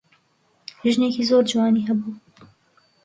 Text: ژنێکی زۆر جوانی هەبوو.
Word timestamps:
ژنێکی 0.93 1.23
زۆر 1.29 1.43
جوانی 1.51 1.85
هەبوو. 1.87 2.13